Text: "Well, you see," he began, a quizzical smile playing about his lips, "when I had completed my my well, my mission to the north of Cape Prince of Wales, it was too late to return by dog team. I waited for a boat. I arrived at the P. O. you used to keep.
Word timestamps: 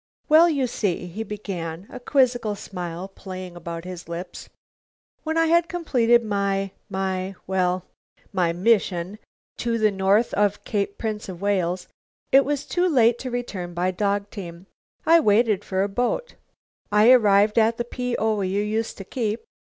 "Well, 0.27 0.49
you 0.49 0.65
see," 0.65 1.05
he 1.05 1.21
began, 1.21 1.85
a 1.91 1.99
quizzical 1.99 2.55
smile 2.55 3.07
playing 3.07 3.55
about 3.55 3.83
his 3.85 4.09
lips, 4.09 4.49
"when 5.21 5.37
I 5.37 5.45
had 5.45 5.69
completed 5.69 6.23
my 6.25 6.71
my 6.89 7.35
well, 7.45 7.85
my 8.33 8.51
mission 8.51 9.19
to 9.59 9.77
the 9.77 9.91
north 9.91 10.33
of 10.33 10.63
Cape 10.63 10.97
Prince 10.97 11.29
of 11.29 11.39
Wales, 11.39 11.87
it 12.31 12.45
was 12.45 12.65
too 12.65 12.89
late 12.89 13.19
to 13.19 13.29
return 13.29 13.75
by 13.75 13.91
dog 13.91 14.31
team. 14.31 14.65
I 15.05 15.19
waited 15.19 15.63
for 15.63 15.83
a 15.83 15.87
boat. 15.87 16.33
I 16.91 17.11
arrived 17.11 17.59
at 17.59 17.77
the 17.77 17.85
P. 17.85 18.15
O. 18.17 18.41
you 18.41 18.63
used 18.63 18.97
to 18.97 19.03
keep. 19.03 19.43